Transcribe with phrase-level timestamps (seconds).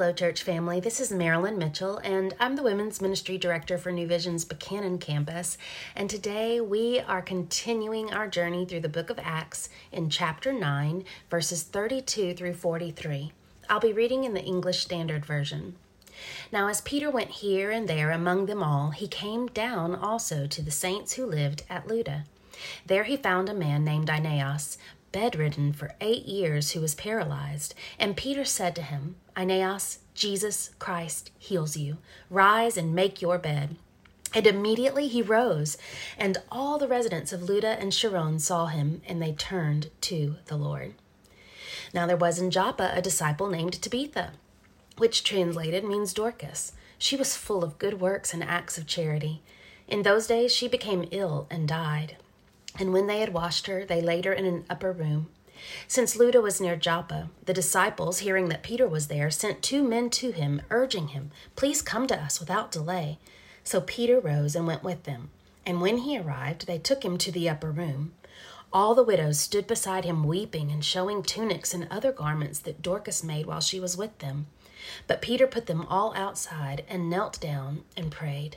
[0.00, 0.80] Hello, church family.
[0.80, 5.58] This is Marilyn Mitchell, and I'm the Women's Ministry Director for New Vision's Buchanan campus.
[5.94, 11.04] And today we are continuing our journey through the book of Acts in chapter 9,
[11.28, 13.32] verses 32 through 43.
[13.68, 15.74] I'll be reading in the English Standard Version.
[16.50, 20.62] Now, as Peter went here and there among them all, he came down also to
[20.62, 22.24] the saints who lived at Lydda.
[22.86, 24.78] There he found a man named Aeneas,
[25.12, 27.74] bedridden for eight years, who was paralyzed.
[27.98, 31.98] And Peter said to him, Aeneas, Jesus Christ heals you.
[32.28, 33.76] Rise and make your bed.
[34.32, 35.76] And immediately he rose,
[36.16, 40.56] and all the residents of Lydda and Sharon saw him, and they turned to the
[40.56, 40.94] Lord.
[41.92, 44.32] Now there was in Joppa a disciple named Tabitha,
[44.98, 46.72] which translated means Dorcas.
[46.98, 49.42] She was full of good works and acts of charity.
[49.88, 52.16] In those days she became ill and died.
[52.78, 55.28] And when they had washed her, they laid her in an upper room.
[55.86, 60.08] Since Lydda was near Joppa, the disciples, hearing that Peter was there, sent two men
[60.10, 63.18] to him, urging him, Please come to us without delay.
[63.64, 65.30] So Peter rose and went with them.
[65.66, 68.12] And when he arrived, they took him to the upper room.
[68.72, 73.24] All the widows stood beside him, weeping and showing tunics and other garments that Dorcas
[73.24, 74.46] made while she was with them.
[75.06, 78.56] But Peter put them all outside and knelt down and prayed.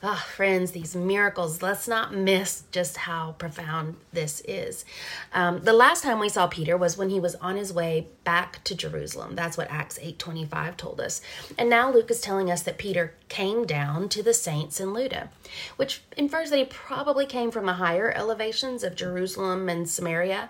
[0.00, 4.84] Ah, oh, friends, these miracles, let's not miss just how profound this is.
[5.32, 8.62] Um, the last time we saw Peter was when he was on his way back
[8.62, 9.34] to Jerusalem.
[9.34, 11.20] That's what Acts 8.25 told us.
[11.58, 15.30] And now Luke is telling us that Peter came down to the saints in Lydda,
[15.74, 20.48] which infers that he probably came from the higher elevations of Jerusalem and Samaria.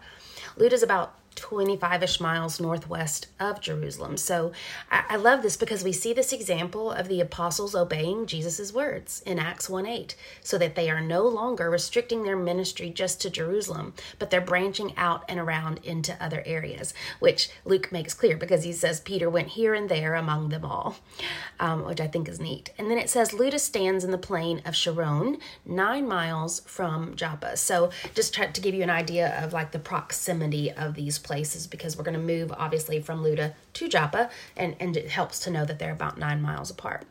[0.59, 4.16] Lydda is about 25 ish miles northwest of Jerusalem.
[4.16, 4.53] So
[4.91, 9.22] I, I, love this because we see this example of the apostles obeying Jesus' words
[9.25, 13.31] in Acts 1 8, so that they are no longer restricting their ministry just to
[13.31, 18.65] Jerusalem, but they're branching out and around into other areas, which Luke makes clear because
[18.65, 20.97] he says Peter went here and there among them all,
[21.60, 22.72] um, which I think is neat.
[22.76, 27.56] And then it says Lydda stands in the plain of Sharon, nine miles from Joppa.
[27.56, 31.28] So just to give you an idea of like the proximity of these places
[31.66, 35.50] because we're going to move obviously from Lydda to Joppa, and, and it helps to
[35.50, 37.05] know that they're about nine miles apart.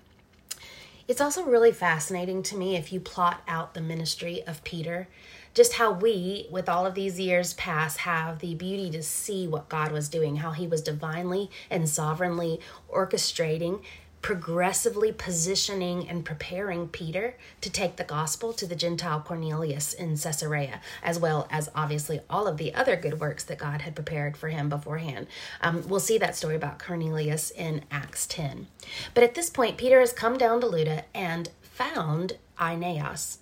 [1.08, 5.08] It's also really fascinating to me if you plot out the ministry of Peter,
[5.54, 9.70] just how we, with all of these years past, have the beauty to see what
[9.70, 12.60] God was doing, how he was divinely and sovereignly
[12.94, 13.82] orchestrating
[14.28, 20.82] progressively positioning and preparing Peter to take the gospel to the Gentile Cornelius in Caesarea,
[21.02, 24.50] as well as obviously all of the other good works that God had prepared for
[24.50, 25.28] him beforehand.
[25.62, 28.68] Um, we'll see that story about Cornelius in Acts 10.
[29.14, 33.38] But at this point, Peter has come down to Lydda and found Aeneas.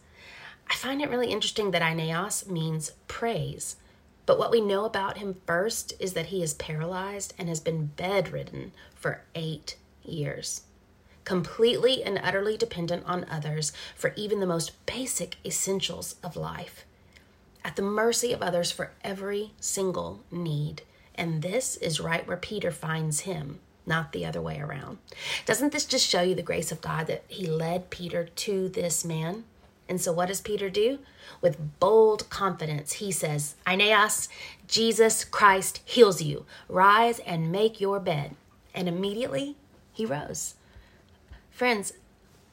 [0.70, 3.78] I find it really interesting that Aeneas means praise.
[4.28, 7.88] But what we know about him first is that he is paralyzed and has been
[7.88, 10.62] bedridden for eight years,
[11.26, 16.86] completely and utterly dependent on others for even the most basic essentials of life,
[17.64, 20.84] at the mercy of others for every single need.
[21.16, 25.00] And this is right where Peter finds him, not the other way around.
[25.46, 29.04] Doesn't this just show you the grace of God that he led Peter to this
[29.04, 29.46] man?
[29.88, 31.00] And so, what does Peter do?
[31.42, 34.30] With bold confidence, he says, Aeneas,
[34.68, 36.46] Jesus Christ heals you.
[36.68, 38.36] Rise and make your bed.
[38.74, 39.56] And immediately
[39.94, 40.56] he rose.
[41.56, 41.94] Friends,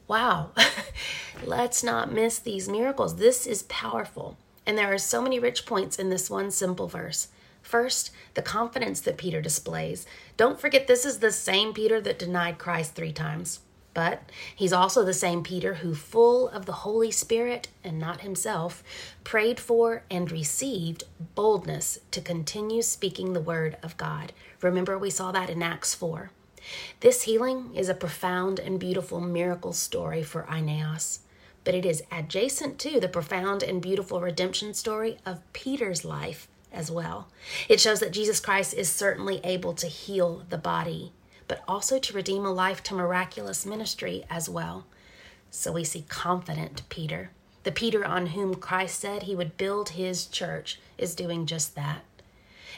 [0.06, 0.50] wow,
[1.44, 3.16] let's not miss these miracles.
[3.16, 4.37] This is powerful.
[4.64, 7.26] And there are so many rich points in this one simple verse.
[7.62, 10.06] First, the confidence that Peter displays.
[10.37, 13.58] Don't forget, this is the same Peter that denied Christ three times.
[13.93, 14.22] But
[14.54, 18.84] he's also the same Peter who, full of the Holy Spirit and not himself,
[19.25, 21.02] prayed for and received
[21.34, 24.32] boldness to continue speaking the word of God.
[24.60, 26.31] Remember, we saw that in Acts 4.
[27.00, 31.20] This healing is a profound and beautiful miracle story for Aeneas,
[31.64, 36.91] but it is adjacent to the profound and beautiful redemption story of Peter's life as
[36.91, 37.29] well.
[37.69, 41.12] It shows that Jesus Christ is certainly able to heal the body,
[41.49, 44.87] but also to redeem a life to miraculous ministry as well.
[45.50, 47.31] So we see confident Peter.
[47.64, 52.03] The Peter on whom Christ said he would build his church is doing just that.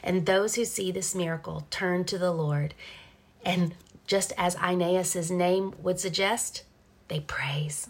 [0.03, 2.73] And those who see this miracle turn to the Lord.
[3.45, 3.75] And
[4.07, 6.63] just as Aeneas's name would suggest,
[7.07, 7.87] they praise.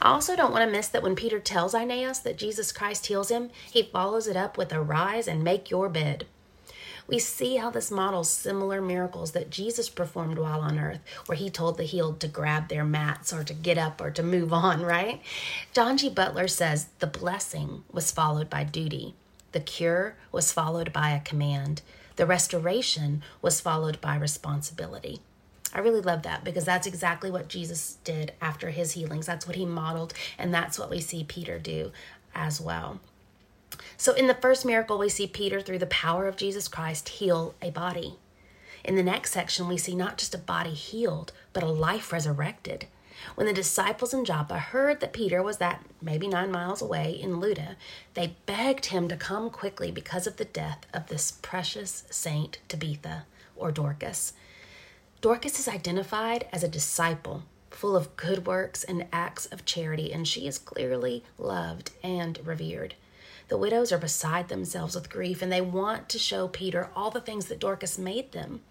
[0.00, 3.30] I also don't want to miss that when Peter tells Aeneas that Jesus Christ heals
[3.30, 6.26] him, he follows it up with arise and make your bed.
[7.06, 11.50] We see how this models similar miracles that Jesus performed while on earth, where he
[11.50, 14.82] told the healed to grab their mats or to get up or to move on,
[14.84, 15.20] right?
[15.72, 16.08] John G.
[16.08, 19.14] Butler says the blessing was followed by duty,
[19.52, 21.82] the cure was followed by a command,
[22.20, 25.20] the restoration was followed by responsibility.
[25.72, 29.24] I really love that because that's exactly what Jesus did after his healings.
[29.24, 31.92] That's what he modeled, and that's what we see Peter do
[32.34, 33.00] as well.
[33.96, 37.54] So, in the first miracle, we see Peter, through the power of Jesus Christ, heal
[37.62, 38.16] a body.
[38.84, 42.86] In the next section, we see not just a body healed, but a life resurrected.
[43.34, 47.40] When the disciples in Joppa heard that Peter was that maybe nine miles away in
[47.40, 47.76] Lydda,
[48.14, 53.24] they begged him to come quickly because of the death of this precious saint Tabitha
[53.56, 54.32] or Dorcas.
[55.20, 60.26] Dorcas is identified as a disciple, full of good works and acts of charity, and
[60.26, 62.94] she is clearly loved and revered.
[63.48, 67.20] The widows are beside themselves with grief, and they want to show Peter all the
[67.20, 68.62] things that Dorcas made them.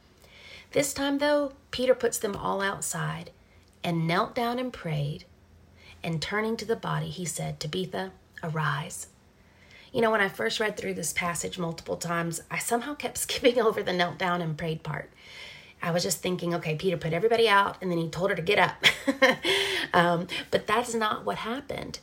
[0.71, 3.31] This time, though, Peter puts them all outside
[3.83, 5.25] and knelt down and prayed.
[6.03, 8.11] And turning to the body, he said, Tabitha,
[8.43, 9.07] arise.
[9.91, 13.59] You know, when I first read through this passage multiple times, I somehow kept skipping
[13.59, 15.11] over the knelt down and prayed part.
[15.81, 18.41] I was just thinking, okay, Peter put everybody out and then he told her to
[18.41, 18.83] get up.
[19.93, 21.99] um, but that's not what happened.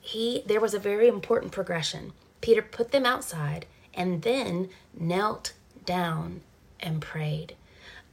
[0.00, 2.12] He there was a very important progression.
[2.40, 4.68] Peter put them outside and then
[4.98, 5.52] knelt
[5.84, 6.40] down
[6.78, 7.56] and prayed.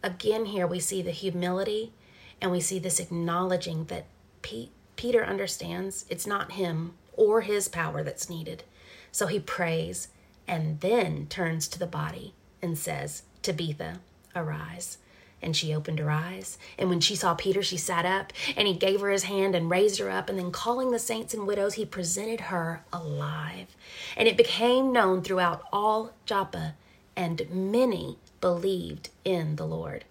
[0.03, 1.93] Again, here we see the humility
[2.41, 4.05] and we see this acknowledging that
[4.41, 8.63] P- Peter understands it's not him or his power that's needed.
[9.11, 10.09] So he prays
[10.47, 13.99] and then turns to the body and says, Tabitha,
[14.35, 14.97] Arise.
[15.41, 16.57] And she opened her eyes.
[16.79, 19.69] And when she saw Peter, she sat up, and he gave her his hand and
[19.69, 20.29] raised her up.
[20.29, 23.75] And then, calling the saints and widows, he presented her alive.
[24.15, 26.73] And it became known throughout all Joppa,
[27.15, 30.05] and many believed in the Lord.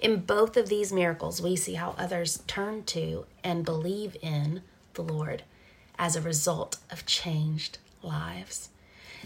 [0.00, 4.62] In both of these miracles, we see how others turn to and believe in
[4.94, 5.42] the Lord
[5.98, 8.70] as a result of changed lives.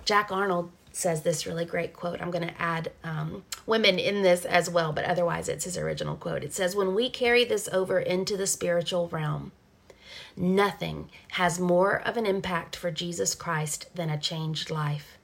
[0.04, 2.20] Jack Arnold says this really great quote.
[2.20, 6.16] I'm going to add um, women in this as well, but otherwise it's his original
[6.16, 6.42] quote.
[6.42, 9.52] It says, When we carry this over into the spiritual realm,
[10.36, 15.16] nothing has more of an impact for Jesus Christ than a changed life.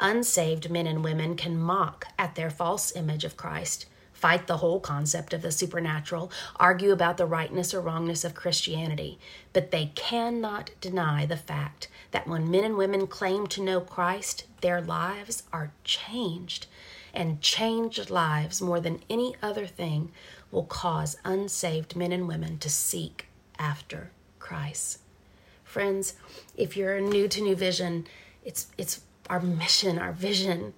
[0.00, 3.86] Unsaved men and women can mock at their false image of Christ,
[4.22, 9.18] fight the whole concept of the supernatural, argue about the rightness or wrongness of Christianity,
[9.52, 14.44] but they cannot deny the fact that when men and women claim to know Christ,
[14.60, 16.66] their lives are changed.
[17.12, 20.12] And changed lives, more than any other thing,
[20.52, 23.26] will cause unsaved men and women to seek
[23.58, 25.00] after Christ.
[25.64, 26.14] Friends,
[26.56, 28.06] if you're new to New Vision,
[28.44, 30.74] it's, it's our mission, our vision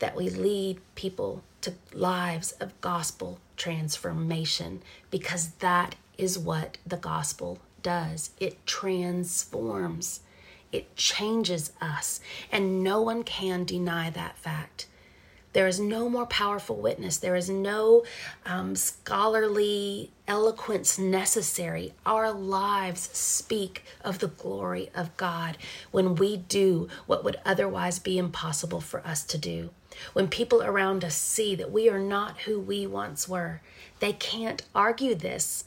[0.00, 7.58] that we lead people to lives of gospel transformation because that is what the gospel
[7.82, 8.30] does.
[8.38, 10.20] It transforms.
[10.70, 14.86] It changes us, and no one can deny that fact.
[15.52, 17.18] There is no more powerful witness.
[17.18, 18.04] There is no
[18.46, 21.92] um, scholarly eloquence necessary.
[22.06, 25.58] Our lives speak of the glory of God
[25.90, 29.70] when we do what would otherwise be impossible for us to do.
[30.12, 33.60] When people around us see that we are not who we once were,
[34.00, 35.64] they can't argue this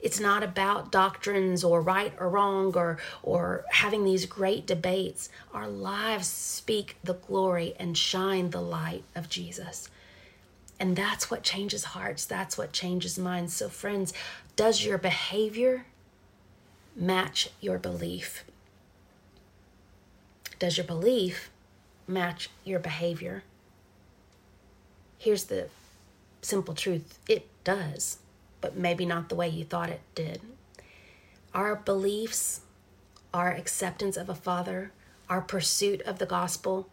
[0.00, 5.28] it's not about doctrines or right or wrong or or having these great debates.
[5.52, 9.88] Our lives speak the glory and shine the light of Jesus.
[10.78, 12.24] And that's what changes hearts.
[12.24, 13.54] That's what changes minds.
[13.54, 14.12] So friends,
[14.54, 15.86] does your behavior
[16.94, 18.44] match your belief?
[20.60, 21.50] Does your belief
[22.06, 23.42] match your behavior?
[25.18, 25.68] Here's the
[26.40, 28.18] simple truth it does
[28.60, 30.40] but maybe not the way you thought it did.
[31.54, 32.62] Our beliefs,
[33.32, 34.92] our acceptance of a Father,
[35.28, 36.88] our pursuit of the gospel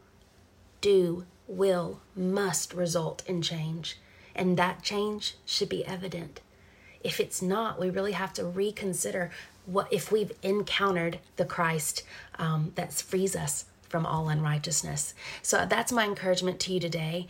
[0.81, 3.97] do, will, must result in change.
[4.35, 6.41] And that change should be evident.
[7.03, 9.31] If it's not, we really have to reconsider
[9.65, 12.03] what if we've encountered the Christ
[12.37, 15.13] um, that frees us from all unrighteousness.
[15.41, 17.27] So that's my encouragement to you today.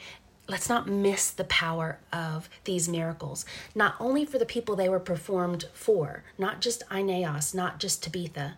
[0.48, 5.00] Let's not miss the power of these miracles, not only for the people they were
[5.00, 8.56] performed for, not just Aeneas, not just Tabitha,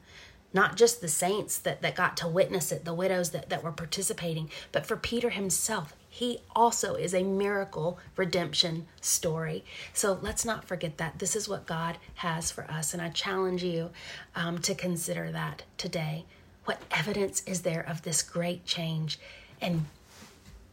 [0.54, 3.72] not just the saints that, that got to witness it, the widows that, that were
[3.72, 5.94] participating, but for Peter himself.
[6.10, 9.64] He also is a miracle redemption story.
[9.94, 11.20] So let's not forget that.
[11.20, 12.94] This is what God has for us.
[12.94, 13.92] And I challenge you
[14.36, 16.26] um, to consider that today.
[16.66, 19.20] What evidence is there of this great change?
[19.62, 19.86] And